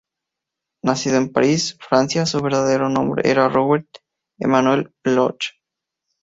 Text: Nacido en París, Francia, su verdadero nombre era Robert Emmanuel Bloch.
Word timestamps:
Nacido 0.81 1.17
en 1.17 1.31
París, 1.31 1.77
Francia, 1.79 2.25
su 2.25 2.41
verdadero 2.41 2.89
nombre 2.89 3.29
era 3.29 3.47
Robert 3.49 3.85
Emmanuel 4.39 4.91
Bloch. 5.03 5.51